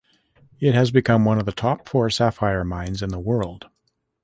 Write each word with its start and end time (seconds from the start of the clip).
It 0.59 0.73
has 0.73 0.89
become 0.89 1.25
one 1.25 1.37
of 1.37 1.45
the 1.45 1.51
top 1.51 1.87
four 1.87 2.09
sapphire 2.09 2.63
mines 2.63 3.03
in 3.03 3.09
the 3.09 3.19
world. 3.19 3.69